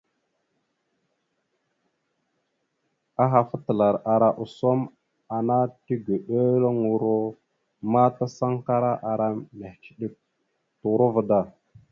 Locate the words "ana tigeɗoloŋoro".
5.37-7.17